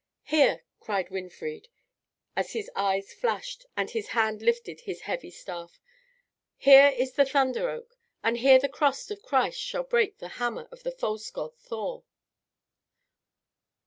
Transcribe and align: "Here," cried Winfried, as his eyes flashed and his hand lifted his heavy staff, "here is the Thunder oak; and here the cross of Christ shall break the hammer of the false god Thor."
"Here," 0.23 0.63
cried 0.79 1.11
Winfried, 1.11 1.67
as 2.35 2.53
his 2.53 2.71
eyes 2.75 3.13
flashed 3.13 3.67
and 3.77 3.87
his 3.91 4.07
hand 4.17 4.41
lifted 4.41 4.81
his 4.81 5.01
heavy 5.01 5.29
staff, 5.29 5.79
"here 6.57 6.87
is 6.97 7.13
the 7.13 7.23
Thunder 7.23 7.69
oak; 7.69 7.99
and 8.23 8.37
here 8.39 8.57
the 8.57 8.67
cross 8.67 9.11
of 9.11 9.21
Christ 9.21 9.59
shall 9.59 9.83
break 9.83 10.17
the 10.17 10.29
hammer 10.41 10.67
of 10.71 10.81
the 10.81 10.89
false 10.91 11.29
god 11.29 11.55
Thor." 11.59 12.03